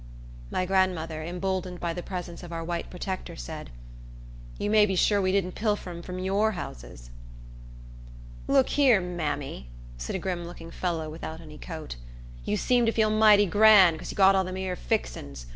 [0.49, 3.69] My grandmother, emboldened by the presence of our white protector said,
[4.57, 7.11] "You may be sure we didn't pilfer 'em from your houses."
[8.47, 9.67] "Look here, mammy,"
[9.99, 11.97] said a grim looking fellow without any coat,
[12.43, 15.45] "you seem to feel mighty gran' 'cause you got all them 'ere fixens.